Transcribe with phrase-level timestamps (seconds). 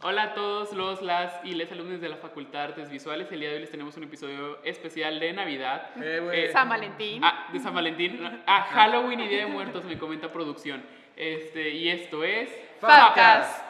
[0.00, 3.32] Hola a todos los, las y les alumnos de la Facultad de Artes Visuales.
[3.32, 5.90] El día de hoy les tenemos un episodio especial de Navidad.
[6.00, 6.20] Eh.
[6.32, 7.20] Eh, San Valentín.
[7.24, 8.20] Ah, de San Valentín.
[8.46, 10.84] Ah, Halloween y Día de Muertos, me comenta producción.
[11.16, 12.48] Este, y esto es...
[12.78, 13.64] Facas.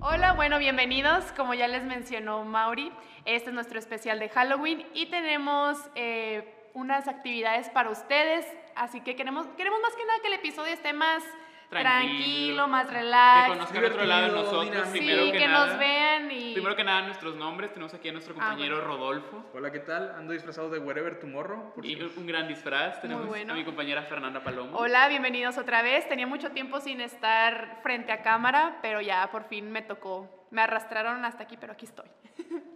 [0.00, 1.24] Hola, bueno, bienvenidos.
[1.32, 2.92] Como ya les mencionó Mauri,
[3.24, 8.46] este es nuestro especial de Halloween y tenemos eh, unas actividades para ustedes.
[8.74, 11.22] Así que queremos, queremos más que nada que el episodio esté más
[11.68, 11.82] Tranquilo.
[11.82, 13.48] tranquilo, más Que relax.
[13.48, 14.88] conozcan otro lado de nosotros.
[14.88, 16.52] Primero sí, que, que, nada, nos vean y...
[16.52, 17.72] Primero que nada, nuestros nombres.
[17.72, 18.90] Tenemos aquí a nuestro Ah, compañero bueno.
[18.90, 19.44] Rodolfo.
[19.54, 20.12] Hola, ¿qué tal?
[20.16, 21.74] Ando disfrazado de Wherever Tomorrow.
[21.74, 23.00] por Y un gran disfraz.
[23.00, 23.52] Tenemos bueno.
[23.52, 24.76] a mi compañera Fernanda Palomo.
[24.78, 26.08] Hola, bienvenidos otra vez.
[26.08, 30.28] Tenía mucho tiempo sin estar frente a cámara, pero ya por fin me tocó.
[30.50, 32.04] Me arrastraron hasta aquí, pero aquí estoy.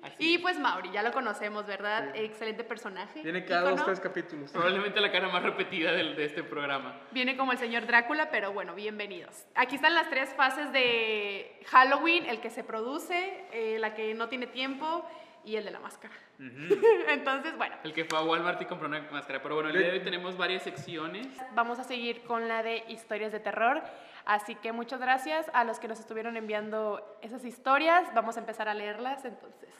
[0.03, 2.09] Así Y pues Mauri, ya lo conocemos, ¿verdad?
[2.17, 3.21] Excelente personaje.
[3.23, 3.85] Viene cada dos, ícono.
[3.85, 4.51] tres capítulos.
[4.51, 6.99] Probablemente la cara más repetida del- de este programa.
[7.11, 9.45] Viene como el señor Drácula, pero bueno, bienvenidos.
[9.55, 14.29] Aquí están las tres fases de Halloween, el que se produce, eh, la que no
[14.29, 15.05] tiene tiempo
[15.45, 16.15] y el de la máscara.
[16.39, 16.81] Ujú.
[17.09, 19.43] Entonces, bueno, El que fue a Walmart y compró una máscara.
[19.43, 21.29] Pero bueno, el día de hoy tenemos varias secciones.
[21.55, 23.83] vamos a seguir con la de historias de terror.
[24.25, 28.13] Así que muchas gracias a los que nos estuvieron enviando esas historias.
[28.15, 29.71] Vamos a empezar a leerlas, entonces,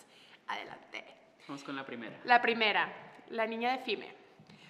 [0.47, 1.05] adelante.
[1.49, 2.17] Vamos con la primera.
[2.25, 2.93] La primera,
[3.29, 4.15] la niña de Fime.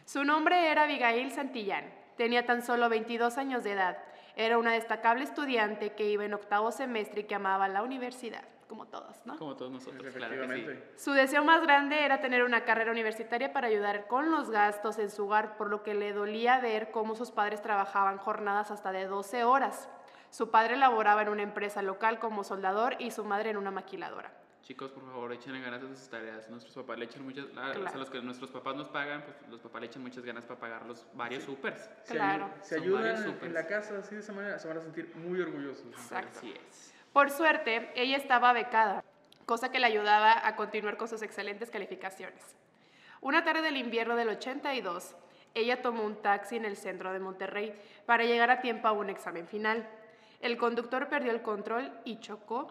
[0.06, 1.84] Su nombre era Abigail Santillán.
[2.16, 3.98] Tenía tan solo 22 años de edad.
[4.34, 8.86] Era una destacable estudiante que iba en octavo semestre y que amaba la universidad, como
[8.88, 9.36] todos, ¿no?
[9.38, 11.02] Como todos nosotros, claro que sí.
[11.02, 15.10] Su deseo más grande era tener una carrera universitaria para ayudar con los gastos en
[15.10, 19.06] su hogar, por lo que le dolía ver cómo sus padres trabajaban jornadas hasta de
[19.06, 19.88] 12 horas.
[20.30, 24.32] Su padre laboraba en una empresa local como soldador y su madre en una maquiladora.
[24.62, 26.50] Chicos, por favor, echen ganas de sus tareas.
[26.50, 27.44] Nuestros papás le echan muchas...
[27.56, 27.86] A, Claro.
[27.86, 30.58] a los que nuestros papás nos pagan, pues los papás le echan muchas ganas para
[30.58, 31.88] pagar los varios supers.
[32.02, 32.50] Si Claro.
[32.62, 33.42] Son ayudan supers.
[33.44, 35.86] en la casa así de esa manera, se van a sentir muy orgullosos.
[35.86, 36.38] Exacto.
[36.38, 36.92] Así es.
[37.16, 39.02] Por suerte, ella estaba becada,
[39.46, 42.44] cosa que le ayudaba a continuar con sus excelentes calificaciones.
[43.22, 45.16] Una tarde del invierno del 82,
[45.54, 47.74] ella tomó un taxi en el centro de Monterrey
[48.04, 49.88] para llegar a tiempo a un examen final.
[50.42, 52.68] El conductor perdió el control y chocó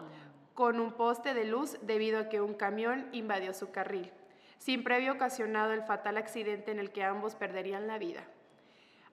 [0.54, 4.12] con un poste de luz debido a que un camión invadió su carril,
[4.60, 8.22] sin previo ocasionado el fatal accidente en el que ambos perderían la vida.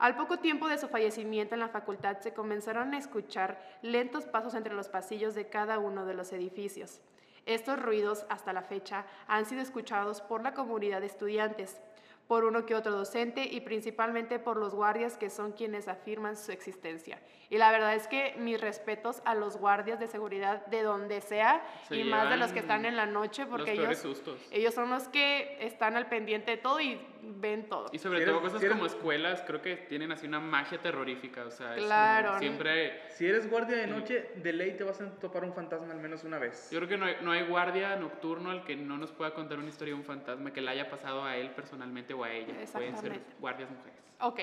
[0.02, 4.54] Al poco tiempo de su fallecimiento en la facultad se comenzaron a escuchar lentos pasos
[4.54, 7.00] entre los pasillos de cada uno de los edificios.
[7.46, 11.80] Estos ruidos, hasta la fecha, han sido escuchados por la comunidad de estudiantes,
[12.26, 16.50] por uno que otro docente y principalmente por los guardias que son quienes afirman su
[16.50, 17.20] existencia.
[17.48, 21.64] Y la verdad es que mis respetos a los guardias de seguridad de donde sea
[21.86, 24.41] Se y más de los que están en la noche porque ellos, sustos.
[24.50, 27.87] ellos son los que están al pendiente de todo y ven todo.
[27.93, 30.78] Y sobre Si todo cosas si eres- como escuelas, creo que tienen así una magia
[30.81, 31.44] terrorífica.
[31.44, 32.38] O sea, es- Claro.
[32.38, 33.03] siempre...
[33.10, 36.25] Si eres guardia de noche, de ley te vas a topar un fantasma al menos
[36.25, 36.69] una vez.
[36.71, 39.59] Yo creo que no hay, no hay guardia nocturno al que no nos pueda contar
[39.59, 42.47] una historia de un fantasma que le haya pasado a él personalmente o a ella.
[42.55, 43.34] Pueden ser Exactamente.
[43.39, 43.99] guardias mujeres.
[44.21, 44.41] Ok.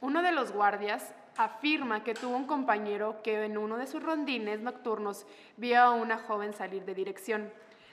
[0.00, 4.60] Uno de los guardias afirma que tuvo un compañero que en uno de sus rondines
[4.60, 7.50] nocturnos vio a una joven salir de dirección.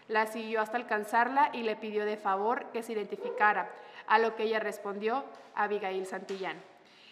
[0.10, 3.70] La siguió hasta alcanzarla y le pidió de favor que se identificara,
[4.08, 5.26] a lo que ella respondió,
[5.56, 6.62] Abigail Santillán.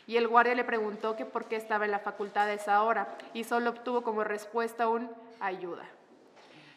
[0.07, 3.15] Y el guardia le preguntó que por qué estaba en la facultad a esa hora
[3.33, 5.09] y solo obtuvo como respuesta un
[5.39, 5.85] ayuda.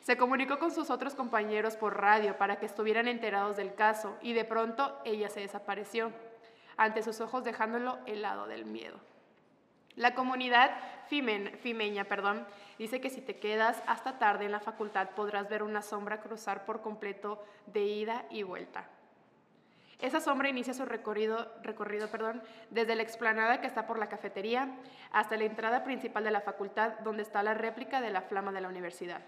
[0.03, 4.35] Se comunicó con sus otros compañeros por radio para que estuvieran enterados del caso y
[4.35, 6.13] de pronto ella se desapareció,
[6.77, 8.99] ante sus ojos dejándolo helado del miedo.
[9.97, 10.73] La comunidad
[11.11, 12.47] fimen- fimeña perdón,
[12.79, 16.67] dice que si te quedas hasta tarde en la facultad podrás ver una sombra cruzar
[16.67, 18.87] por completo de ida y vuelta.
[20.05, 24.69] Esa sombra inicia su recorrido, recorrido perdón, desde la explanada que está por la cafetería
[25.13, 28.61] hasta la entrada principal de la facultad donde está la réplica de la flama de
[28.61, 29.23] la universidad.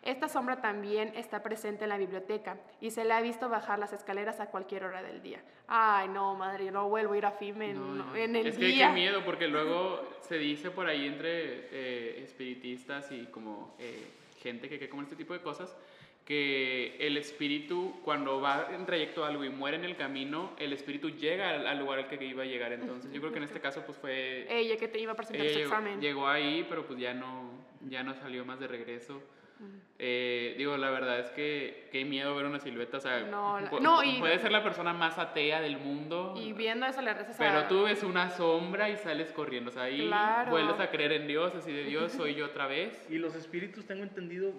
[0.00, 3.92] Esta sombra también está presente en la biblioteca y se le ha visto bajar las
[3.92, 5.40] escaleras a cualquier hora del día.
[5.66, 8.14] Ay, no, madre, no vuelvo a ir a FIME en, No, no.
[8.14, 8.88] en el es que día.
[8.88, 14.08] qué miedo, porque luego se dice por ahí entre eh, espiritistas y como eh,
[14.40, 15.76] gente que cree como este tipo de cosas,
[16.24, 20.72] que el espíritu, cuando va en trayecto a algo y muere en el camino, el
[20.72, 22.72] espíritu llega al, al lugar al que iba a llegar.
[22.72, 24.46] Entonces, yo creo que en este caso, pues fue.
[24.48, 26.00] Ella que te iba a presentar su llegó, examen.
[26.00, 27.50] llegó ahí, pero pues ya no,
[27.88, 29.20] ya no salió más de regreso.
[30.04, 32.96] Eh, digo, la verdad es que qué miedo ver una silueta.
[32.96, 36.34] O sea, No, la- pu- no, y- puede ser la persona más atea del mundo.
[36.36, 37.68] Y viendo eso le rezas Pero a...
[37.68, 39.70] tú ves una sombra y sales corriendo.
[39.70, 40.50] O sea, ahí Claro.
[40.50, 43.06] vuelves a creer en Dios, así de Dios soy yo otra vez.
[43.10, 44.52] Y los espíritus, tengo entendido,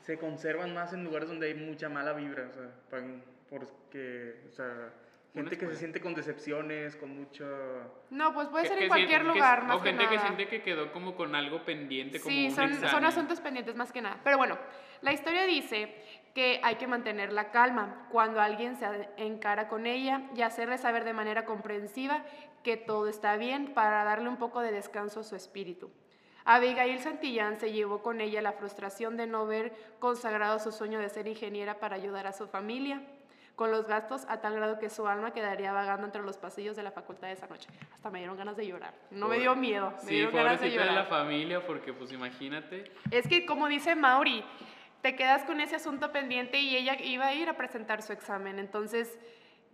[0.00, 2.70] se conservan más en lugares donde hay mucha mala vibra, o sea,
[3.50, 4.92] porque, o sea,
[5.34, 7.44] Gente que se siente con decepciones, con mucha...
[8.10, 10.08] No, pues puede Que- ser que en cualquier siente- que- lugar, más O que gente
[10.08, 13.76] que siente que quedó como con algo pendiente, como Sí, un son, son asuntos pendientes
[13.76, 14.18] más que nada.
[14.24, 14.58] Pero bueno,
[15.02, 15.94] la historia dice
[16.34, 18.86] que hay que mantener la calma cuando alguien se
[19.16, 22.24] encara con ella y hacerle saber de manera comprensiva
[22.64, 25.90] que todo está bien para darle un poco de descanso a su espíritu.
[26.44, 31.10] Abigail Santillán se llevó con ella la frustración de no haber consagrado su sueño de
[31.10, 33.02] ser ingeniera para ayudar a su familia
[33.58, 36.84] con los gastos a tal grado que su alma quedaría vagando entre los pasillos de
[36.84, 37.68] la facultad esa noche.
[37.92, 38.94] Hasta me dieron ganas de llorar.
[39.10, 40.92] No me dio miedo, me Sí, dieron ganas de llorar.
[40.94, 42.84] la familia, porque pues imagínate.
[43.10, 44.44] Es que como dice Mauri,
[45.02, 48.60] te quedas con ese asunto pendiente y ella iba a ir a presentar su examen.
[48.60, 49.18] Entonces,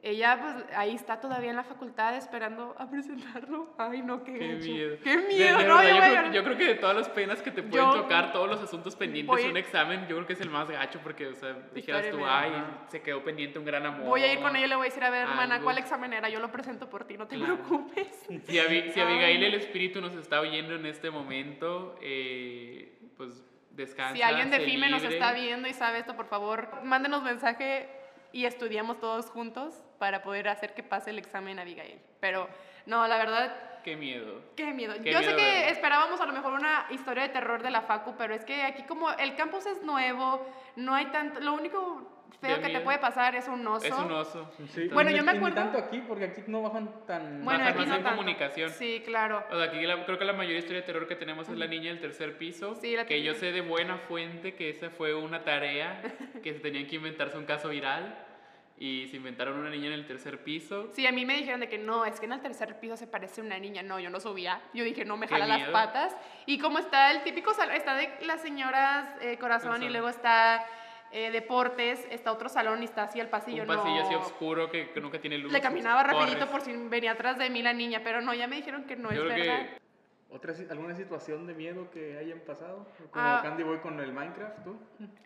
[0.06, 3.74] ella pues ahí está todavía en la facultad esperando a presentarlo.
[3.78, 4.96] Ay, no, qué, Qué miedo.
[5.02, 6.32] Qué miedo, de no, verdad, yo creo, llorar.
[6.32, 8.94] yo creo que de todas las penas que te pueden Yo tocar, todos los asuntos
[8.96, 12.10] pendientes, voy- un examen, yo creo que es el más gacho porque, o sea, dijeras
[12.10, 12.52] tú, ay,
[12.88, 14.06] se quedó pendiente un gran amor.
[14.06, 15.60] Voy a ir con ella y le voy a decir, a ver, hermana.
[15.62, 16.28] ¿cuál examen era?
[16.28, 17.56] Yo lo presento por ti, no te Claro.
[17.56, 18.26] preocupes.
[18.46, 19.00] Si, Abi- si.
[19.00, 24.14] Abigail el Espíritu nos está oyendo en este momento, eh, pues descansa.
[24.16, 27.88] Si alguien de FIME nos está viendo y sabe esto, por favor, mándenos mensaje
[28.32, 31.99] y estudiamos todos juntos para poder hacer que pase el examen Abigail.
[32.20, 32.49] Pero
[32.87, 33.55] no, la verdad,
[33.85, 34.41] Qué miedo.
[34.56, 34.94] Qué miedo.
[35.02, 35.70] Qué Yo sé que verlo.
[35.73, 38.82] esperábamos a lo mejor una historia de terror de la Facu, pero es que aquí
[38.85, 40.46] como el campus es nuevo,
[40.76, 42.11] no hay tanto, lo único
[42.41, 43.85] feo que te puede pasar es un oso.
[43.87, 44.50] Es un oso.
[44.70, 47.44] Sí, Bueno, yo me acuerdo- tanto aquí, porque aquí no bajan tan...
[47.44, 48.17] Bueno, Bajan aquí más no en tanto.
[48.17, 48.70] comunicación.
[48.70, 49.44] Sí, claro.
[49.50, 51.67] O sea, aquí la- creo que la mayor historia de terror que tenemos es la
[51.67, 52.75] niña del tercer piso.
[52.76, 56.00] Sí, la que yo sé de buena fuente que esa fue una tarea,
[56.43, 58.17] que se tenían que inventarse un caso viral.
[58.76, 60.90] Y se inventaron una niña en el tercer piso.
[60.92, 63.06] Sí, a mí me dijeron de que no, es que en el tercer piso se
[63.06, 63.82] parece una niña.
[63.82, 64.60] No, yo no subía.
[64.74, 66.16] Yo dije, no, me Qué jala las patas.
[66.46, 69.92] Y como está el típico salón, está de las señoras eh, corazón y Corazón.
[69.92, 70.66] luego está
[71.12, 73.62] eh, deportes, está otro salón y está así el pasillo.
[73.62, 74.06] un pasillo no.
[74.06, 75.52] así oscuro que, que nunca tiene luz.
[75.52, 76.50] Le caminaba rapidito Corres.
[76.50, 79.12] por si venía atrás de mí la niña, pero no, ya me dijeron que no
[79.12, 79.66] Yo es verdad.
[79.70, 79.83] que
[80.30, 82.88] ¿Otra, ¿Alguna situación de miedo que hayan pasado?
[83.10, 83.40] Como Ah.
[83.42, 84.76] Candy Boy con el Minecraft, ¿tú?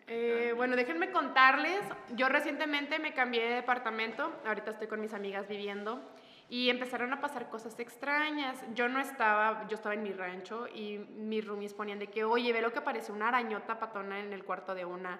[0.07, 1.79] Eh, bueno, déjenme contarles.
[2.15, 4.31] Yo recientemente me cambié de departamento.
[4.45, 5.99] Ahorita estoy con mis amigas viviendo.
[6.47, 8.63] Y empezaron a pasar cosas extrañas.
[8.75, 12.51] Yo no estaba, yo estaba en mi rancho y mis roomies ponían de que, oye,
[12.53, 15.19] ve lo que parece una arañota patona en el cuarto de una.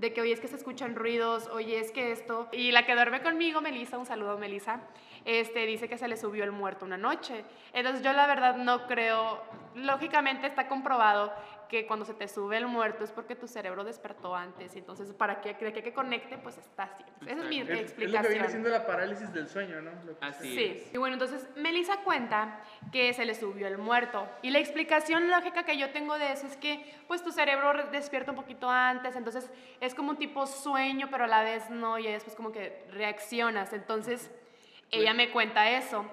[0.00, 2.48] De que, oye, es que se escuchan ruidos, oye, es que esto.
[2.52, 4.80] Y la que duerme conmigo, Melissa, un saludo, Melissa,
[5.26, 7.44] este, dice que se le subió el muerto una noche.
[7.74, 9.42] Entonces yo la verdad no creo,
[9.74, 11.30] lógicamente está comprobado
[11.70, 14.74] que cuando se te sube el muerto es porque tu cerebro despertó antes.
[14.74, 17.04] y Entonces, para que, de que, que conecte, pues está así.
[17.26, 17.60] Esa es mi Exacto.
[17.60, 18.32] Es, es lo que explicación.
[18.32, 19.92] viene siendo la parálisis del sueño, ¿no?
[20.20, 20.54] Así.
[20.54, 24.28] Sí, y bueno, entonces Melissa cuenta que se le subió el muerto.
[24.42, 27.84] Y la explicación lógica que yo tengo de eso es que, pues tu cerebro re-
[27.92, 29.48] despierta un poquito antes, entonces
[29.80, 33.72] es como un tipo sueño, pero a la vez no, y después como que reaccionas.
[33.72, 34.30] Entonces,
[34.90, 36.04] ella me cuenta eso.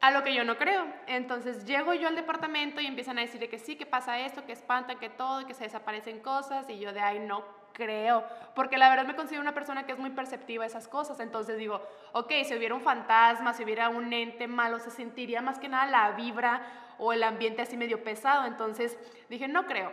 [0.00, 0.86] A lo que yo no creo.
[1.06, 4.46] Entonces llego yo al departamento y empiezan a decir de que sí, que pasa esto,
[4.46, 6.68] que espantan, que todo, que se desaparecen cosas.
[6.70, 8.24] Y yo de ay, no creo.
[8.54, 11.18] Porque la verdad me considero una persona que es muy perceptiva de esas cosas.
[11.20, 15.58] Entonces digo, ok, si hubiera un fantasma, si hubiera un ente malo, se sentiría más
[15.58, 16.62] que nada la vibra
[16.98, 18.46] o el ambiente así medio pesado.
[18.46, 18.96] Entonces
[19.28, 19.92] dije, no creo.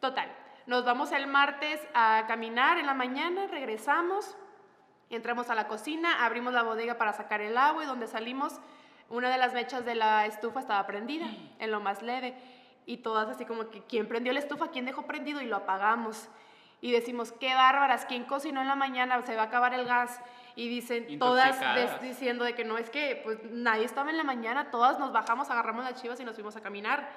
[0.00, 0.28] Total,
[0.66, 4.36] nos vamos el martes a caminar en la mañana, regresamos.
[5.10, 8.60] Entramos a la cocina, abrimos la bodega para sacar el agua y donde salimos,
[9.12, 11.26] una de las mechas de la estufa estaba prendida,
[11.58, 12.34] en lo más leve.
[12.86, 14.70] Y todas así como que, ¿quién prendió la estufa?
[14.70, 15.42] ¿Quién dejó prendido?
[15.42, 16.28] Y lo apagamos.
[16.80, 19.20] Y decimos, qué bárbaras, ¿quién cocinó en la mañana?
[19.22, 20.18] Se va a acabar el gas.
[20.56, 24.70] Y dicen, todas diciendo de que no, es que pues nadie estaba en la mañana,
[24.70, 27.08] todas nos bajamos, agarramos las chivas y nos fuimos a caminar.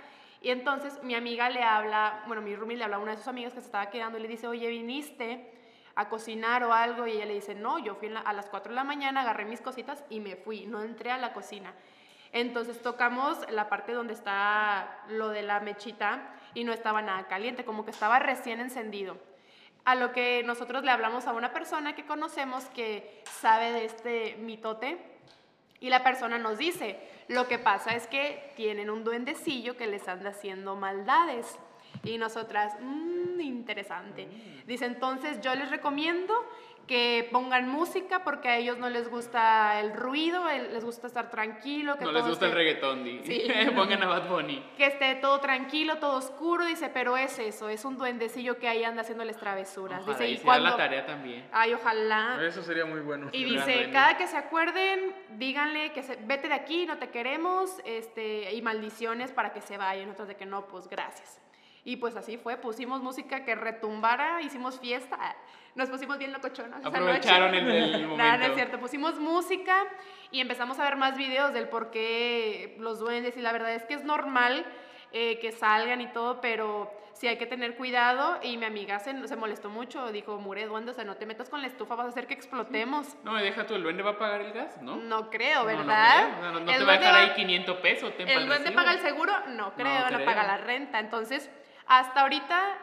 [0.41, 3.27] Y entonces mi amiga le habla, bueno, mi roomie le habla a una de sus
[3.27, 5.49] amigas que se estaba quedando y le dice, oye, ¿viniste
[5.95, 7.07] a cocinar o algo?
[7.07, 9.61] Y ella le dice, no, yo fui a las 4 de la mañana, agarré mis
[9.61, 11.73] cositas y me fui, no entré a la cocina.
[12.31, 17.63] Entonces tocamos la parte donde está lo de la mechita y no estaba nada caliente,
[17.63, 19.17] como que estaba recién encendido.
[19.85, 24.35] A lo que nosotros le hablamos a una persona que conocemos que sabe de este
[24.37, 24.97] mitote
[25.79, 30.07] y la persona nos dice, lo que pasa es que tienen un duendecillo que les
[30.07, 31.57] anda haciendo maldades.
[32.03, 34.27] Y nosotras, "Mm, interesante.
[34.65, 36.33] Dice, entonces yo les recomiendo
[36.87, 41.31] que pongan música porque a ellos no les gusta el ruido, el- les gusta estar
[41.31, 41.97] tranquilo.
[41.97, 43.21] Que no les todo gusta el esté- reggaetón, di.
[43.23, 43.41] Sí.
[43.75, 44.63] Pongan a Bad Bunny.
[44.77, 48.83] que esté todo tranquilo, todo oscuro, dice, pero es eso, es un duendecillo que ahí
[48.83, 50.03] anda haciéndoles travesuras.
[50.03, 50.75] Ojalá dice, y la cuando...
[50.75, 51.47] tarea también.
[51.51, 52.37] Ay, ojalá.
[52.45, 53.29] Eso sería muy bueno.
[53.31, 57.81] Y dice, cada que se acuerden, díganle que se, vete de aquí, no te queremos,
[57.85, 60.05] este, y maldiciones para que se vayan.
[60.05, 61.41] Nosotros de que no, pues gracias.
[61.85, 65.17] Y pues así fue, pusimos música que retumbara, hicimos fiesta.
[65.75, 66.79] nos pusimos bien locochonas.
[66.79, 67.59] esa Aprovecharon noche.
[67.59, 68.17] el, el momento.
[68.23, 68.79] Nada, no es cierto.
[68.79, 69.83] Pusimos música
[70.31, 73.37] y empezamos a ver más videos del por qué los duendes.
[73.37, 74.65] Y la verdad es que es normal
[75.11, 78.39] eh, que salgan y todo, pero sí hay que tener cuidado.
[78.41, 80.11] Y mi amiga se, se molestó mucho.
[80.11, 82.33] Dijo, mure, duende, o sea, no te metas con la estufa, vas a hacer que
[82.33, 83.15] explotemos.
[83.23, 84.81] No, deja tú, ¿el duende va a pagar el gas?
[84.81, 84.95] ¿no?
[84.95, 86.29] No creo, No, no ¿verdad?
[86.39, 86.51] creo.
[86.51, 88.11] No, no El te va a dejar ahí 500 pesos.
[88.17, 88.73] ¿El duende recibo.
[88.75, 89.33] paga el seguro?
[89.49, 90.25] No creo, no, creo.
[90.25, 90.99] paga la renta.
[90.99, 91.51] Entonces,
[91.87, 92.77] hasta ahorita,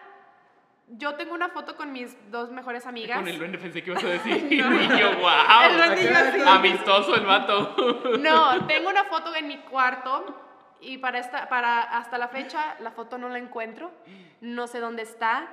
[0.89, 3.19] yo tengo una foto con mis dos mejores amigas.
[3.19, 4.43] Con el duende pensé que ibas a decir.
[4.63, 4.81] No.
[4.83, 5.77] Y yo, El wow.
[5.77, 6.41] duende iba así.
[6.47, 7.75] Amistoso el vato.
[8.19, 10.39] No, tengo una foto en mi cuarto
[10.81, 13.93] y para, esta, para hasta la fecha la foto no la encuentro.
[14.41, 15.47] No sé dónde está.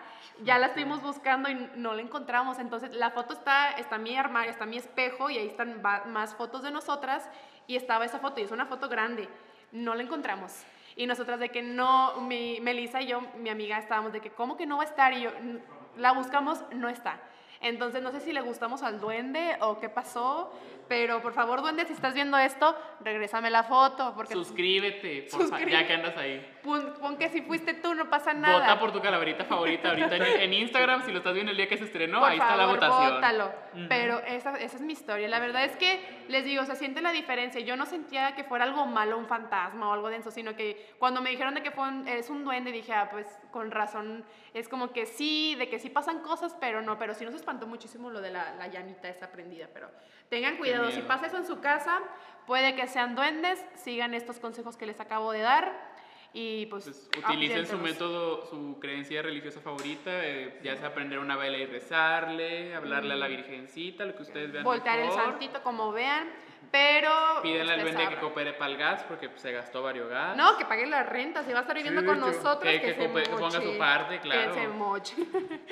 [0.43, 2.59] Ya la estuvimos buscando y no la encontramos.
[2.59, 6.63] Entonces la foto está, está mi armario, está mi espejo y ahí están más fotos
[6.63, 7.29] de nosotras
[7.67, 9.29] y estaba esa foto y es una foto grande.
[9.71, 10.63] No la encontramos.
[10.99, 14.57] Y nosotras de que no, mi, Melissa y yo, mi amiga, estábamos de que, ¿cómo
[14.57, 15.13] que no va a estar?
[15.13, 15.61] Y yo, "N-
[15.95, 17.21] la buscamos, no está.
[17.61, 20.53] Entonces no sé si le gustamos al duende o qué pasó,
[20.87, 25.27] pero por favor, duende, si estás viendo esto, regrésame la foto, porque Suscríbete,
[25.69, 26.43] ya que andas ahí.
[26.63, 28.59] pon, pon que si fuiste tú, no pasa nada.
[28.59, 31.03] Vota por tu calaverita favorita ahorita en, en Instagram.
[31.05, 33.15] Si lo estás viendo el día que se estrenó, Por ahí está la favor, votación.
[33.15, 33.51] bótalo.
[33.87, 35.27] Pero esa, esa es mi historia.
[35.27, 37.59] La verdad es que les digo, se siente la diferencia.
[37.61, 41.21] Yo no sentía que fuera algo malo, un fantasma o algo denso, sino que cuando
[41.21, 44.23] me dijeron de que fue un- es un duende, dije, ah, pues con razón.
[44.53, 46.97] Es como que sí, de que sí pasan cosas, pero no.
[46.97, 49.67] Pero sí nos espantó muchísimo lo de la, la llamita esa prendida.
[49.73, 49.89] Pero
[50.29, 51.99] tengan cuidado, si pasa eso en su casa,
[52.45, 53.63] puede que sean duendes.
[53.75, 55.89] Sigan estos consejos que les acabo de dar.
[56.31, 61.35] Y pues, Pues, utilicen su método, su creencia religiosa favorita, eh, ya sea aprender una
[61.35, 65.23] vela y rezarle, hablarle a la virgencita, lo que ustedes vean Voltear el mejor.
[65.23, 66.29] santito como vean.
[66.71, 67.09] Pero.
[67.41, 70.37] Pídenle al duende que coopere para el gas porque pues, se gastó varios gas.
[70.37, 72.87] No, que pague la renta, si va a estar viviendo Sí, con nosotros, que- que,
[72.87, 74.53] que se que ponga moche, su parte, claro.
[74.53, 75.15] Que se moche.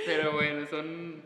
[0.07, 1.23] Pero bueno, son...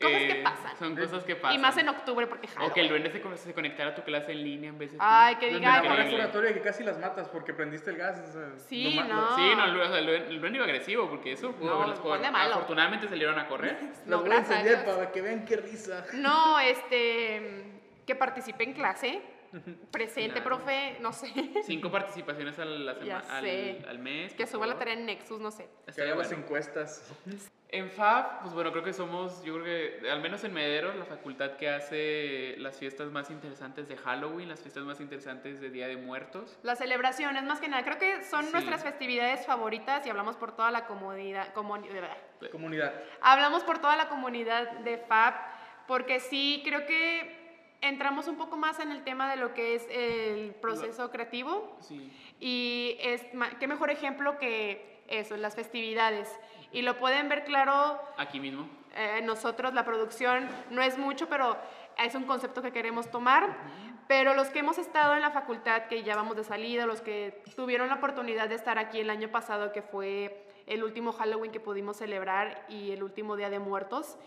[0.00, 0.76] Cosas que pasan.
[0.78, 1.56] Son cosas que pasan.
[1.58, 4.32] Y más en octubre porque O que el duende se, se conectara a tu clase
[4.32, 4.98] en línea en vez de...
[5.00, 6.22] Ay, que diga, la ay, pagas Increíble.
[6.24, 8.18] oratoria que casi las matas porque prendiste el gas.
[8.28, 9.36] o sea, Sí, no.
[9.36, 11.54] Sí, no, el, o sea, el duende- el duende iba agresivo porque eso...
[11.60, 12.54] No, las- el duende malo.
[12.54, 13.76] afortunadamente salieron a correr.
[14.06, 16.04] No, voy a gracias a para que vean qué risa.
[16.14, 17.64] No, este,
[18.06, 19.22] que participe en clase,
[19.90, 20.58] presente, Claro.
[20.58, 21.32] profe, no sé,
[21.64, 23.78] Cinco participaciones a la Ya sema- sé.
[23.84, 24.34] al, al mes.
[24.34, 25.68] que suba la tarea en Nexus, no sé.
[25.94, 27.10] Que haga las encuestas.
[27.76, 29.64] En FAB, pues bueno, creo que somos, yo creo
[30.00, 34.48] que, al menos en Medero, la facultad que hace las fiestas más interesantes de Halloween,
[34.48, 36.58] las fiestas más interesantes de Día de Muertos.
[36.62, 38.52] Las celebraciones, más que nada, creo que son Sí.
[38.52, 42.16] nuestras festividades favoritas y hablamos por toda la comunidad, comunidad.
[42.50, 42.94] Comunidad.
[43.20, 45.34] Hablamos por toda la comunidad de FAB,
[45.86, 49.86] porque sí creo que entramos un poco más en el tema de lo que es
[49.90, 52.10] el proceso creativo Sí.
[52.40, 53.22] y es
[53.60, 56.28] qué mejor ejemplo que eso, las festividades.
[56.76, 58.68] Y lo pueden ver claro Aquí mismo.
[58.94, 61.56] eh, nosotros, la producción, no es mucho, pero
[61.96, 63.56] es un concepto que queremos tomar.
[64.06, 67.42] Pero los que hemos estado en la facultad, que ya vamos de salida, los que
[67.56, 71.60] tuvieron la oportunidad de estar aquí el año pasado, que fue el último Halloween que
[71.60, 74.18] pudimos celebrar y el último Día de Muertos,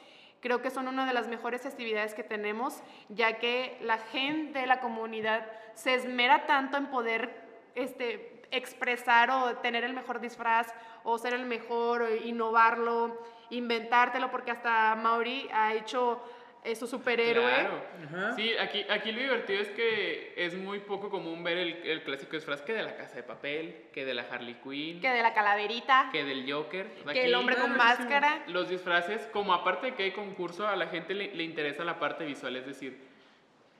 [0.41, 4.79] creo que son una de las mejores festividades que tenemos, ya que la gente, la
[4.79, 11.33] comunidad, se esmera tanto en poder este, expresar o tener el mejor disfraz o ser
[11.33, 16.21] el mejor, o innovarlo, inventártelo, porque hasta Mauri ha hecho
[16.63, 17.51] eh, su superhéroe.
[17.51, 17.83] Claro.
[18.05, 18.35] Ajá.
[18.35, 22.33] Sí, aquí, aquí lo divertido es que es muy poco común ver el, el clásico
[22.35, 25.33] disfraz que de la Casa de Papel, que de la Harley Quinn, Que de la
[25.33, 26.87] calaverita, que del Joker.
[27.01, 28.43] O sea, que el hombre con máscara.
[28.47, 31.97] Los disfraces, como aparte de que hay concurso, a la gente le, le interesa la
[31.97, 33.08] parte visual, es decir,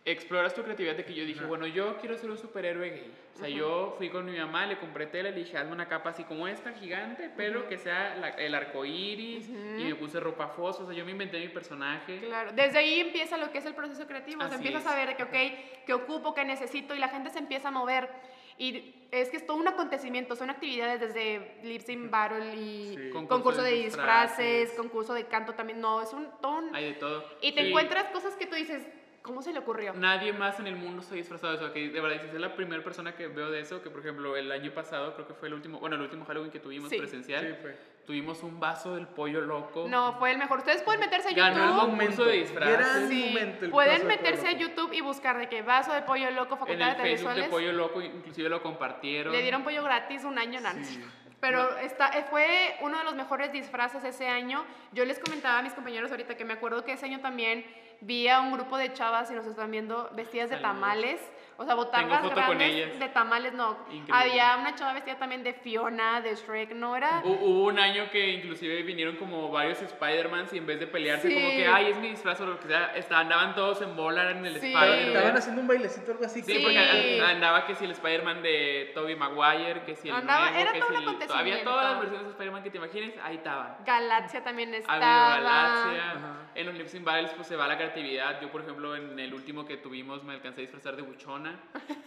[0.06, 1.48] exploras tu creatividad de que yo dije, Ajá.
[1.48, 3.14] bueno, yo quiero ser un superhéroe gay.
[3.36, 6.10] O sea, yo fui con mi mamá, le compré tela, le dije, hazme una capa
[6.10, 10.48] así como esta, gigante, pero que sea la- el arco iris, y me puse ropa
[10.50, 12.20] fosa, o sea, yo me inventé mi personaje.
[12.20, 14.88] Claro, desde ahí empieza lo que es el proceso creativo, Así se empieza es.
[14.88, 18.10] a de que, ok, que ocupo, que necesito, y la gente se empieza a mover.
[18.58, 23.10] Y es que es todo un acontecimiento, son actividades desde lip sync battle y Sí.
[23.12, 24.72] Concurso concurso de de disfraces, disfraces.
[24.78, 27.24] concurso de canto también, no, es un, todo un- Hay de todo.
[27.42, 27.68] Y te Sí.
[27.70, 28.86] encuentras cosas que tú dices,
[29.22, 29.94] ¿cómo se le ocurrió?
[29.94, 31.74] Nadie más en el mundo se ha disfrazado de eso.
[31.74, 33.82] Que de verdad, dices, es la primera persona que veo de eso.
[33.82, 36.52] Que por ejemplo, el año pasado, creo que fue el último, bueno, el último Halloween
[36.52, 36.98] que tuvimos Sí.
[36.98, 37.78] presencial, Sí, fue.
[38.06, 39.86] tuvimos un vaso del pollo loco.
[39.88, 40.60] No, fue el mejor.
[40.60, 41.90] Ustedes pueden meterse a Ganó el YouTube.
[41.98, 42.78] concurso de disfraces.
[42.78, 44.52] Gran Sí, momento el pueden meterse a.
[44.54, 47.44] YouTube y buscar de que vaso de pollo loco, En facultad el de Facebook de.
[47.50, 49.32] Pollo Loco, inclusive lo compartieron.
[49.34, 50.84] Le dieron pollo gratis un año, no, no.
[50.86, 51.04] Sí.
[51.42, 54.66] Pero está, eh, fue uno de los mejores disfraces ese año.
[54.92, 57.66] Yo les comentaba a mis compañeros ahorita que me acuerdo que ese año también
[58.02, 61.20] vi a un grupo de chavas y nos están viendo vestidas de tamales
[61.62, 63.00] O sea, botargas foto con grandes ellas.
[63.00, 63.78] de tamales, no.
[63.92, 64.14] Increíble.
[64.14, 67.22] Había una chava vestida también de Fiona, de Shrek, no era...
[67.22, 71.28] Hu- Hubo un año que inclusive vinieron como varios Spider-Mans y en vez de pelearse
[71.28, 71.34] Sí.
[71.34, 74.32] como que, ay, es mi disfraz o lo que sea, está- andaban todos en bola
[74.32, 74.68] en el Sí.
[74.74, 75.08] Spider-Man.
[75.10, 76.42] Estaban haciendo un bailecito algo así.
[76.44, 76.60] Sí, Sí.
[76.64, 80.62] porque an- andaba que si el Spider-Man de Tobey Maguire, que si el Andaba- nuevo,
[80.62, 81.40] era que todo si un el- acontecimiento.
[81.52, 83.76] Había todas las versiones de Spider-Man que te imagines, ahí estaban.
[83.86, 85.34] Galaxia también Ha estaba.
[85.34, 86.12] habido Galaxia.
[86.12, 86.36] Ajá.
[86.56, 88.40] En los Lips Battles pues se va la creatividad.
[88.42, 91.49] Yo, por ejemplo, en el último que tuvimos me alcancé a disfrazar de buchona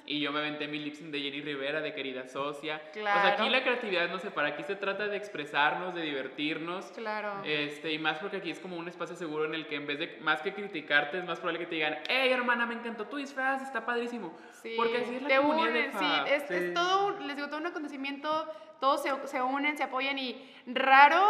[0.06, 2.80] y yo me aventé mi lip sync de Jenny Rivera, de querida socia.
[2.88, 3.20] O Claro.
[3.22, 6.86] sea, aquí la creatividad no se para, aquí se trata de expresarnos, de divertirnos.
[6.92, 7.42] Claro.
[7.44, 9.98] Este, y más porque aquí es como un espacio seguro en el que en vez
[9.98, 13.16] de más que criticarte es más probable que te digan, hey hermana, me encantó tu
[13.16, 14.36] disfraz, está padrísimo.
[14.62, 16.26] Sí, Porque así es la te comunidad de unen, sí, Fab.
[16.28, 16.54] es, Sí.
[16.54, 18.48] es todo, un- les digo, todo un acontecimiento,
[18.80, 21.20] todos se, se unen, se apoyan y raro,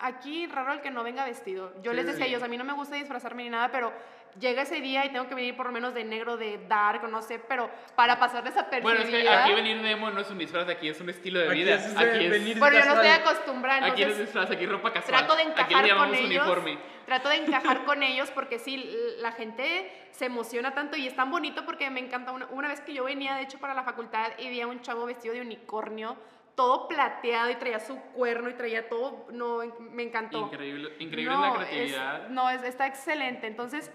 [0.00, 1.72] aquí, raro el que no venga vestido.
[1.82, 3.92] Yo Sí, les decía a ellos, a mí no me gusta disfrazarme ni nada, pero
[4.38, 7.22] llega ese día y tengo que venir por lo menos de negro, de dark, no
[7.22, 8.44] sé, pero para pasar
[8.82, 11.40] Bueno, es que aquí venir de emo no es un disfraz, aquí es un estilo
[11.40, 11.74] de Aquí vida.
[11.76, 13.20] es aquí es, venir Pero yo no estoy casual.
[13.20, 15.18] acostumbrada, aquí no es disfraz, aquí es ropa casual.
[15.18, 16.28] trato de aquí le encajar con llamamos ellos.
[16.46, 16.78] uniforme.
[17.06, 21.30] Trato de encajar con ellos porque sí, la gente se emociona tanto y es tan
[21.30, 22.32] bonito porque me encanta.
[22.32, 24.80] Una, una vez que yo venía, de hecho, para la facultad y vi a un
[24.82, 26.16] chavo vestido de unicornio,
[26.56, 30.40] todo plateado y traía su cuerno y traía todo, no, me encantó.
[30.40, 32.28] Increíble, increíble No, la es- creatividad.
[32.30, 33.46] no, es, está excelente.
[33.46, 33.92] Entonces,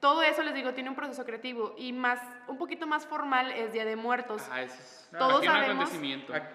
[0.00, 3.72] todo eso, les digo, tiene un proceso creativo y más, un poquito más formal es
[3.72, 4.42] Día de Muertos.
[4.50, 5.90] Ah, eso es Todos aquí un sabemos-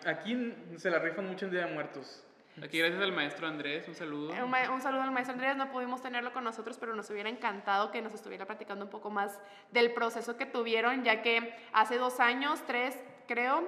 [0.05, 2.21] Aquí se la rifan mucho en Día de Muertos.
[2.63, 4.31] Aquí gracias al maestro Andrés, un saludo.
[4.31, 7.91] Un, un saludo al maestro Andrés, no pudimos tenerlo con nosotros, pero nos hubiera encantado
[7.91, 9.39] que nos estuviera platicando un poco más
[9.71, 12.97] del proceso que tuvieron, ya que hace dos años, tres
[13.27, 13.63] creo,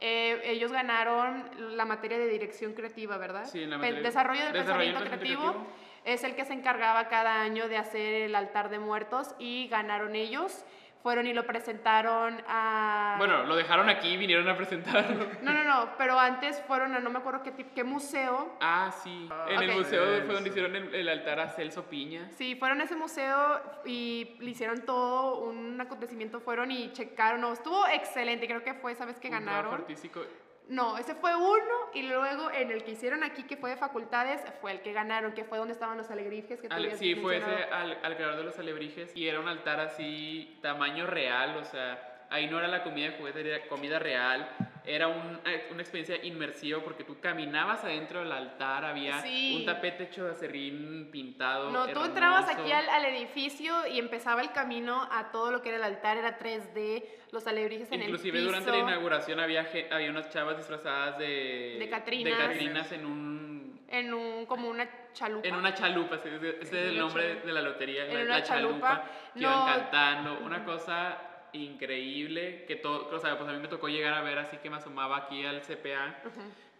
[0.00, 3.44] eh, ellos ganaron la materia de dirección creativa, ¿verdad?
[3.46, 5.72] Sí, en la materia- Desarrollo del Desarrollo del pensamiento pensamiento creativo.
[6.04, 10.14] Es el que se encargaba cada año de hacer el altar de muertos y ganaron
[10.16, 10.64] ellos.
[11.02, 13.14] Fueron y lo presentaron a...
[13.18, 15.26] Bueno, lo dejaron aquí y vinieron a presentarlo.
[15.42, 18.90] No, no, no, pero antes fueron a no me acuerdo qué, tip- qué museo Ah,
[19.02, 19.28] sí.
[19.48, 22.28] En el museo fue donde hicieron el, el altar a Celso Piña.
[22.36, 27.52] Sí, fueron a ese museo y le hicieron todo un acontecimiento, fueron y checaron, no,
[27.52, 29.74] estuvo excelente, creo que fue esa vez que Un trabajo ganaron.
[29.80, 30.20] artístico.
[30.68, 34.42] No, ese fue uno y luego en el que hicieron aquí, que fue de facultades,
[34.60, 37.64] fue el que ganaron, que fue donde estaban los alebrijes que Ale- sí, fue ese
[37.72, 42.46] al creador de los alebrijes y era un altar así, tamaño real, o sea, ahí
[42.48, 44.46] no era la comida de juguete, era comida real,
[44.88, 49.56] era un- eh, una experiencia inmersiva porque tú caminabas adentro del altar, había Sí.
[49.60, 51.70] un tapete hecho de acerrín pintado.
[51.70, 55.68] No, tú entrabas aquí al, al edificio y empezaba el camino a todo lo que
[55.68, 58.46] era el altar, era 3D, los alebrijes en Inclusive el piso.
[58.58, 61.76] durante la inauguración había, había unas chavas disfrazadas de...
[61.78, 62.38] De catrinas.
[62.38, 63.58] de catrinas en un...
[63.90, 65.48] En un, como una chalupa.
[65.48, 67.46] En una chalupa, ese ese es el nombre chalupa.
[67.46, 69.10] de la lotería, En la, una la chalupa, chalupa.
[69.32, 69.48] que No.
[69.50, 71.16] iban cantando, una cosa
[71.52, 74.70] increíble, que todo, o sea, pues a mí me tocó llegar a ver así que
[74.70, 76.22] me asomaba aquí al CPA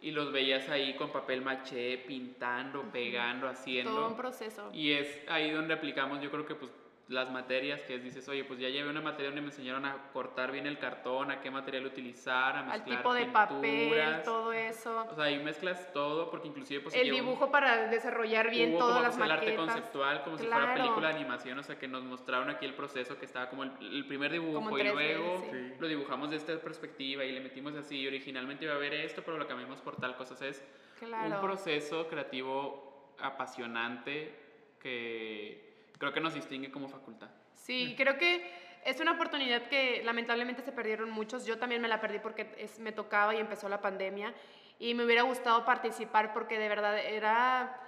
[0.01, 4.17] y los veías ahí con papel maché, pintando, pegando, Todo un haciendo.
[4.17, 4.71] proceso.
[4.73, 6.71] Y es ahí donde aplicamos, yo creo que pues
[7.09, 10.11] las materias, que es, dices, oye, pues ya llevé una materia donde me enseñaron a
[10.13, 14.23] cortar bien el cartón, a qué material utilizar, a al mezclar tipo de papel, pinturas.
[14.25, 15.07] todo eso.
[15.11, 18.73] O sea, ahí mezclas todo, porque inclusive pues el lleva un- dibujo para desarrollar bien
[18.73, 19.65] Hubo todas como las pues, el arte maquetas.
[19.75, 20.83] conceptual, como si fuera Claro.
[20.83, 23.73] película de animación, o sea, que nos mostraron aquí el proceso que estaba como el,
[23.81, 25.49] el primer dibujo y 3D, luego sí.
[25.51, 25.73] Sí.
[25.79, 28.01] lo dibujamos de esta perspectiva y le metimos así.
[28.01, 30.35] Y originalmente iba a haber esto, pero lo cambiamos por tal cosa.
[30.35, 30.63] O sea, es
[30.99, 31.37] Claro.
[31.37, 34.35] un proceso creativo apasionante
[34.79, 35.68] que
[35.99, 37.29] creo que nos distingue como facultad.
[37.55, 38.51] Sí, creo que
[38.85, 41.45] es una oportunidad que lamentablemente se perdieron muchos.
[41.45, 44.33] Yo también me la perdí porque es- me tocaba y empezó la pandemia.
[44.79, 47.81] Y me hubiera gustado participar porque de verdad era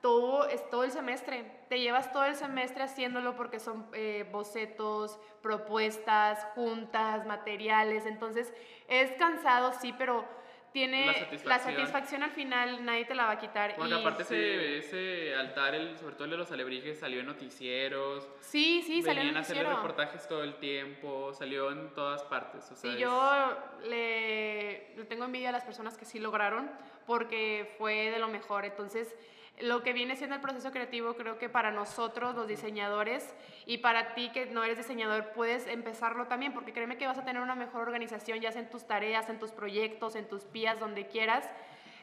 [0.00, 1.44] todo, es todo el semestre.
[1.68, 8.06] Te llevas todo el semestre haciéndolo porque son eh, bocetos, propuestas, juntas, materiales.
[8.06, 8.52] Entonces
[8.88, 10.24] es cansado, sí, pero
[10.72, 11.74] tiene La la satisfacción.
[11.76, 13.74] satisfacción, al final, nadie te la va a quitar.
[13.76, 17.26] Porque y- aparte ese, ese altar, el, sobre todo el de los alebrijes, salió en
[17.26, 18.28] noticieros.
[18.40, 22.64] Sí, sí, salió en venían a hacer reportajes todo el tiempo, salió en todas partes.
[22.70, 26.70] O sea, Sí, es- yo le, le tengo envidia a las personas que sí lograron
[27.06, 28.64] porque fue de lo mejor.
[28.64, 29.14] Entonces,
[29.62, 33.34] lo que viene siendo el proceso creativo, creo que para nosotros, los diseñadores,
[33.66, 37.24] y para ti que no eres diseñador, puedes empezarlo también, porque créeme que vas a
[37.24, 40.78] tener una mejor organización, ya sea en tus tareas, en tus proyectos, en tus pías,
[40.80, 41.48] donde quieras.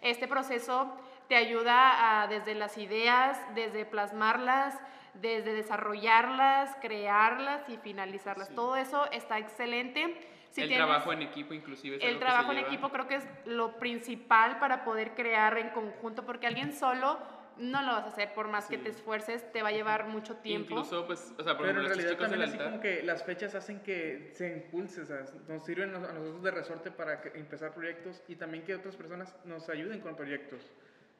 [0.02, 0.94] Este proceso
[1.28, 4.78] te ayuda a, desde las ideas, desde plasmarlas,
[5.15, 8.50] desde desarrollarlas, crearlas y finalizarlas.
[8.50, 8.56] Sí.
[8.56, 10.28] Todo eso está excelente.
[10.52, 12.68] Si el tienes- trabajo en equipo inclusive es el trabajo en lleva.
[12.70, 17.18] equipo creo que es lo principal para poder crear en conjunto, porque alguien solo
[17.58, 18.34] no lo vas a hacer.
[18.34, 18.84] Por más que Sí.
[18.84, 20.72] te esfuerces, te va a llevar mucho tiempo.
[20.72, 23.56] Incluso, pues, o sea, por Pero en ejemplo, realidad también así como que las fechas
[23.56, 27.74] hacen que se impulse, o sea, nos sirven a nosotros de resorte para que- empezar
[27.74, 30.62] proyectos y también que otras personas nos ayuden con proyectos.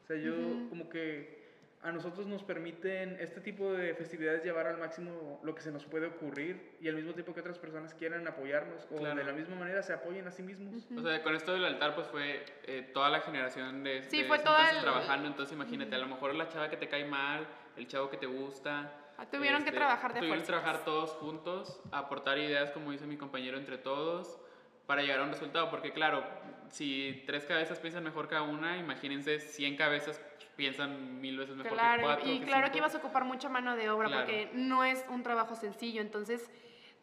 [0.04, 0.70] O sea, yo Ujú.
[0.70, 1.45] como que
[1.86, 5.86] a nosotros nos permiten este tipo de festividades llevar al máximo lo que se nos
[5.86, 9.16] puede ocurrir y al mismo tiempo que otras personas quieran apoyarnos o Claro.
[9.16, 10.88] de la misma manera se apoyen a sí mismos.
[10.98, 14.28] O sea, con esto del altar, pues fue eh, toda la generación de, Sí, de
[14.28, 15.28] fue toda el- trabajando.
[15.28, 17.46] Entonces, imagínate, a lo mejor la chava que te cae mal,
[17.78, 18.92] el chavo que te gusta.
[19.18, 23.06] Ah, tuvieron que este, trabajar de Tuvieron que trabajar todos juntos, aportar ideas, como dice
[23.06, 24.40] mi compañero, entre todos,
[24.88, 25.70] para llegar a un resultado.
[25.70, 26.24] Porque, claro,
[26.70, 30.20] si tres cabezas piensan mejor cada una, imagínense 100 cabezas
[30.56, 32.30] piensan mil veces mejor que Claro, cuatro.
[32.32, 32.72] y que claro cinco.
[32.74, 34.24] que ibas a ocupar mucha mano de obra Claro.
[34.26, 36.02] porque no es un trabajo sencillo.
[36.02, 36.50] Entonces,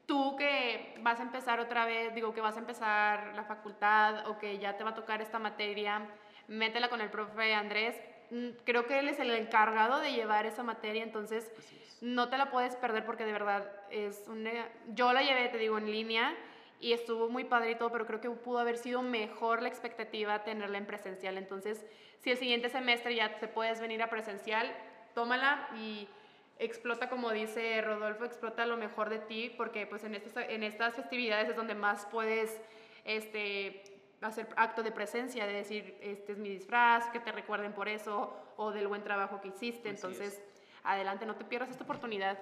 [0.07, 4.39] tú que vas a empezar otra vez, digo que vas a empezar la facultad o
[4.39, 6.07] que ya te va a tocar esta materia,
[6.49, 7.97] métela con el profe Andrés.
[8.31, 11.51] Mm, Creo que él es el encargado de llevar esa materia, entonces
[12.01, 14.51] no te la puedes perder porque de verdad es una...
[14.89, 16.35] Yo la llevé, te digo, en línea
[16.83, 20.43] y estuvo muy padre y todo, pero creo que pudo haber sido mejor la expectativa
[20.43, 21.39] tenerla en presencial.
[21.39, 21.87] Entonces,
[22.19, 24.69] si el siguiente semestre ya te puedes venir a presencial,
[25.15, 26.09] tómala y
[26.59, 30.97] explota, como dice Rodolfo, explota lo mejor de ti, porque pues en estas, en estas
[30.97, 32.61] festividades es donde más puedes
[33.05, 33.85] este,
[34.21, 38.37] hacer acto de presencia, de decir, este es mi disfraz, que te recuerden por eso,
[38.57, 39.89] o del buen trabajo que hiciste.
[39.89, 40.05] Así es.
[40.05, 40.43] Entonces,
[40.83, 42.41] adelante, no te pierdas esta oportunidad.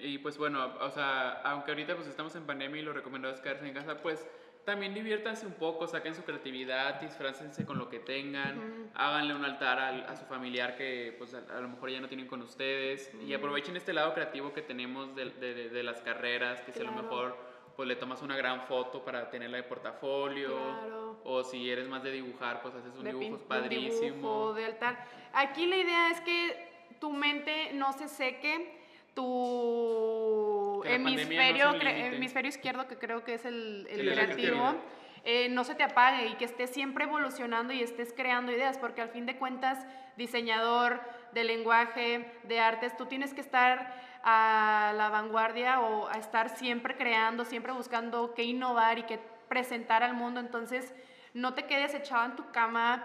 [0.00, 3.40] Y pues bueno, o sea, aunque ahorita pues estamos en pandemia y lo recomendado es
[3.40, 4.26] quedarse en casa, pues
[4.64, 8.90] también diviértanse un poco, saquen su creatividad, disfrácense con lo que tengan, Ujú.
[8.94, 12.08] háganle un altar al- a, su familiar que pues a, a lo mejor ya no
[12.08, 13.36] tienen con ustedes y Ujú.
[13.36, 16.84] aprovechen este lado creativo que tenemos de, de- de- de las carreras, que si a
[16.84, 17.02] lo Claro.
[17.04, 17.36] mejor
[17.76, 21.20] pues le tomas una gran foto para tenerla de portafolio Claro.
[21.24, 24.00] o si eres más de dibujar pues haces un dibujo de un padrísimo.
[24.16, 25.06] dibujo, de altar.
[25.32, 26.68] Aquí la idea es que
[27.00, 28.77] tu mente no se seque,
[29.18, 34.76] tu pandemia no hemisferio, hemisferio izquierdo, que creo que es el, creativo.
[35.24, 39.00] eh, no se te apague y que estés siempre evolucionando y estés creando ideas, porque
[39.00, 39.84] al fin de cuentas,
[40.16, 41.00] diseñador
[41.32, 46.96] de lenguaje, de artes, tú tienes que estar a la vanguardia o a estar siempre
[46.96, 50.38] creando, siempre buscando qué innovar y qué presentar al mundo.
[50.38, 50.94] Entonces,
[51.34, 53.04] no te quedes echado en tu cama.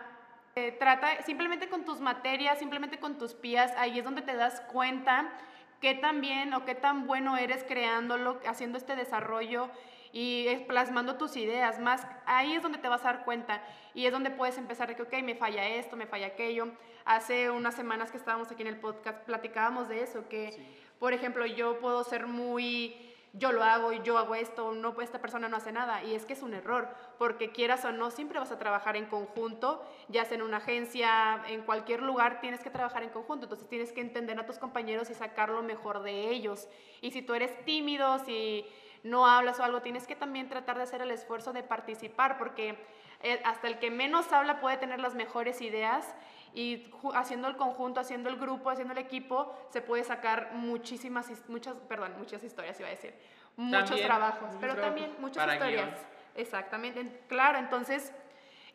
[0.55, 4.61] eh, trata simplemente con tus materias, simplemente con tus pías, ahí es donde te das
[4.71, 5.31] cuenta
[5.83, 9.69] qué tan bien o qué tan bueno eres creándolo, haciendo este desarrollo
[10.13, 11.77] y plasmando tus ideas.
[11.81, 13.61] Más ahí es donde te vas a dar cuenta
[13.93, 16.69] y es donde puedes empezar de que, ok, me falla esto, me falla aquello.
[17.03, 20.65] Hace unas semanas que estábamos aquí en el podcast platicábamos de eso, que, Sí.
[20.99, 25.19] por ejemplo, yo puedo ser muy yo lo hago y yo hago esto, no, esta
[25.19, 26.03] persona no hace nada.
[26.03, 29.07] Y es que es un error, porque quieras o no, siempre vas a trabajar en
[29.07, 33.45] conjunto, ya sea en una agencia, en cualquier lugar, tienes que trabajar en conjunto.
[33.45, 36.67] Entonces tienes que entender a tus compañeros y sacar lo mejor de ellos.
[37.01, 38.67] Y si tú eres tímido, si
[39.01, 42.77] no hablas o algo, tienes que también tratar de hacer el esfuerzo de participar, porque
[43.21, 46.13] eh, hasta el que menos habla puede tener las mejores ideas
[46.53, 51.75] y haciendo el conjunto, haciendo el grupo, haciendo el equipo, se puede sacar muchísimas, muchas,
[51.87, 53.13] perdón, muchas historias iba a decir,
[53.55, 55.85] muchos También, trabajos, muchos pero trabajos también muchas historias.
[55.85, 55.95] guion.
[56.35, 58.13] Exactamente, en- claro, entonces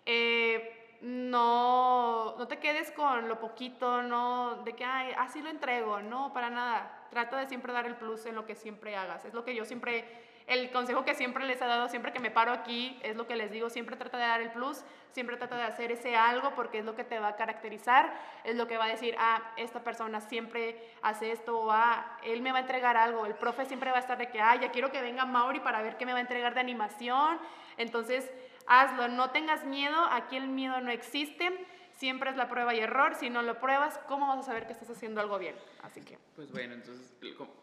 [0.06, 6.00] eh, no, no te quedes con lo poquito, no de que Ay, así lo entrego,
[6.00, 7.06] no, para nada.
[7.10, 9.24] Trata de siempre dar el plus en lo que siempre hagas.
[9.24, 10.04] Es lo que yo siempre,
[10.48, 13.36] el consejo que siempre les he dado, siempre que me paro aquí, es lo que
[13.36, 14.82] les digo, siempre trata de dar el plus,
[15.12, 18.12] siempre trata de hacer ese algo porque es lo que te va a caracterizar,
[18.44, 22.40] es lo que va a decir, ah, esta persona siempre hace esto, o ah, él
[22.40, 24.70] me va a entregar algo, el profe siempre va a estar de que, ah, ya
[24.70, 27.38] quiero que venga Mauri para ver qué me va a entregar de animación,
[27.76, 28.30] entonces
[28.66, 31.66] hazlo, no tengas miedo, aquí el miedo no existe,
[31.98, 34.72] siempre es la prueba y error, si no lo pruebas, ¿cómo vas a saber que
[34.72, 35.56] estás haciendo algo bien?
[35.82, 36.16] Así que...
[36.36, 37.12] Pues bueno, entonces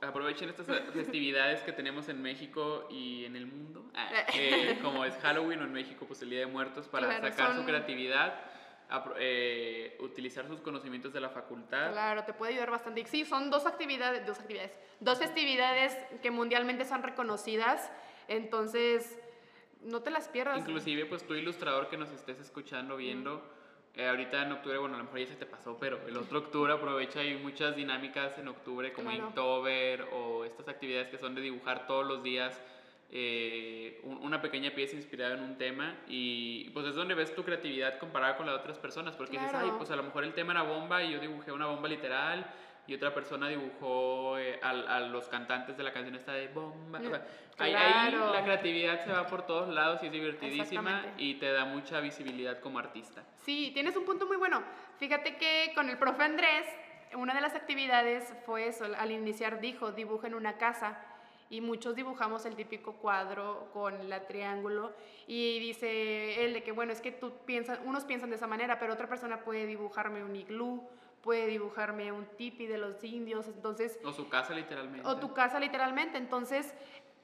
[0.01, 5.15] aprovechen estas festividades que tenemos en México y en el mundo, ah, eh, como es
[5.21, 8.35] Halloween o en México, pues el Día de Muertos, para Claro, sacar su son- creatividad,
[8.89, 11.93] apro- eh, utilizar sus conocimientos de la facultad.
[11.93, 12.99] Claro, te puede ayudar bastante.
[12.99, 17.89] Y sí, son dos actividades, dos actividades, dos festividades que mundialmente son reconocidas,
[18.27, 19.17] entonces
[19.79, 20.57] no te las pierdas.
[20.57, 23.41] Inclusive, pues tú ilustrador que nos estés escuchando, viendo,
[23.97, 26.39] eh, ahorita en octubre, bueno, a lo mejor ya se te pasó, pero el otro
[26.39, 29.27] octubre aprovecha, hay muchas dinámicas en octubre como Claro.
[29.27, 32.61] Inktober o estas actividades que son de dibujar todos los días
[33.11, 37.43] eh, un- una pequeña pieza inspirada en un tema y pues es donde ves tu
[37.45, 39.67] creatividad comparada con la de otras personas, porque dices, Claro.
[39.67, 42.45] ay, pues a lo mejor el tema era bomba y yo dibujé una bomba literal
[42.87, 46.99] y otra persona dibujó eh, al- a, los cantantes de la canción esta de bomba.
[46.99, 47.25] O sea,
[47.57, 51.65] ahí, ahí la creatividad se va por todos lados y es divertidísima y te da
[51.65, 53.23] mucha visibilidad como artista.
[53.37, 54.63] Sí, tienes un punto muy bueno.
[54.97, 56.65] Fíjate que con el profe Andrés
[57.15, 60.99] una de las actividades fue eso, al iniciar dijo, dibujen una casa
[61.49, 64.93] y muchos dibujamos el típico cuadro con la triángulo
[65.27, 68.79] y dice él de que bueno, es que tú piensas, unos piensan de esa manera,
[68.79, 70.87] pero otra persona puede dibujarme un iglú,
[71.25, 73.99] puede dibujarme un tipi de los indios, entonces...
[74.05, 75.05] O su casa literalmente.
[75.07, 76.71] O tu casa literalmente, entonces,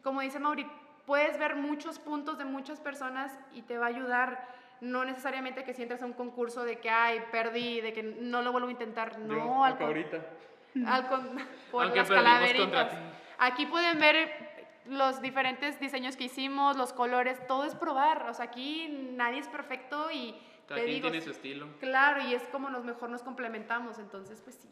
[0.03, 0.65] como dice Mauri,
[1.05, 4.47] puedes ver muchos puntos de muchas personas y te va a ayudar
[4.81, 8.41] no necesariamente que si entras a un concurso de que, ay, perdí, de que no
[8.41, 10.25] lo vuelvo a intentar, no, Yo, al, ahorita.
[10.87, 11.37] al con-
[11.71, 12.91] por Aunque las calaveritas.
[13.37, 14.51] Aquí pueden ver
[14.85, 19.47] los diferentes diseños que hicimos, los colores, todo es probar, o sea, aquí nadie es
[19.47, 20.35] perfecto y
[20.71, 21.67] Cada quien digo, tiene su estilo.
[21.79, 24.69] claro, y es como nos mejor nos complementamos, entonces pues sí.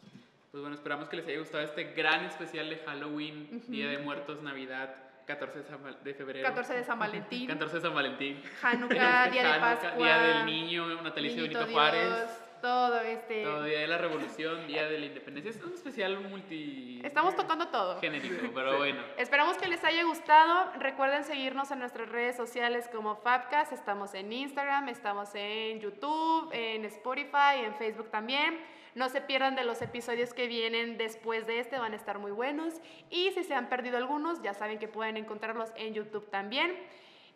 [0.50, 4.42] Pues bueno, esperamos que les haya gustado este gran especial de Halloween, Día de Muertos,
[4.42, 5.62] Navidad, 14
[6.02, 6.48] de, febrero.
[6.48, 8.42] 14 de San Valentín, 14 de San Valentín.
[8.62, 12.49] Hanukkah, Día de Pascua, Día del Niño, natalicio Benito Juárez.
[12.60, 13.42] Todo este...
[13.44, 15.50] Todo Día de la Revolución, Día de la Independencia.
[15.50, 17.00] Es un especial multi...
[17.04, 18.00] Estamos tocando todo.
[18.00, 19.02] genérico, pero bueno.
[19.16, 20.72] Esperamos que les haya gustado.
[20.78, 23.72] Recuerden seguirnos en nuestras redes sociales como Fabcast.
[23.72, 28.58] Estamos en Instagram, estamos en YouTube, en Spotify, en Facebook también.
[28.94, 32.32] No se pierdan de los episodios que vienen después de este, van a estar muy
[32.32, 32.74] buenos.
[33.08, 36.76] Y si se han perdido algunos, ya saben que pueden encontrarlos en YouTube también.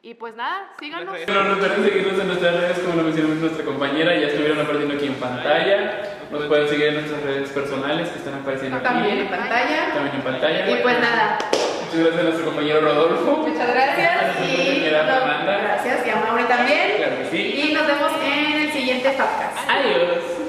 [0.05, 1.17] Y pues nada, síganos.
[1.27, 5.07] No recuerden seguirnos en nuestras redes, como lo mencionó nuestra compañera, ya estuvieron apareciendo aquí
[5.07, 6.03] en pantalla.
[6.31, 8.85] Nos pueden seguir en nuestras redes personales que están apareciendo aquí.
[8.85, 9.95] También en pantalla.
[9.95, 10.71] También en pantalla.
[10.71, 11.38] Y pues nada,
[11.87, 13.49] Muchas gracias a nuestro compañero Rodolfo.
[13.49, 14.37] muchas gracias.
[14.37, 16.97] A Y compañera gracias, y a Mauri también.
[16.99, 17.62] Claro que sí.
[17.64, 19.71] Y nos vemos en el siguiente podcast.
[19.71, 20.43] Adiós.